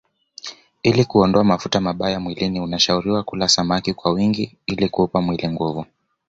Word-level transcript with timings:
Ili 0.83 1.05
kuondoa 1.05 1.43
mafuta 1.43 1.79
mabaya 1.81 2.19
mwilini 2.19 2.59
unashauriwa 2.59 3.23
kula 3.23 3.47
samaki 3.47 3.93
kwa 3.93 4.11
wingi 4.11 4.57
ili 4.65 4.89
kuupa 4.89 5.21
mwili 5.21 5.47
nguvu 5.47 5.85